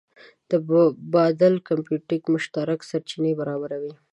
د 0.49 0.51
بادل 1.13 1.53
کمپیوټینګ 1.67 2.23
مشترک 2.33 2.79
سرچینې 2.89 3.31
برابروي. 3.39 3.93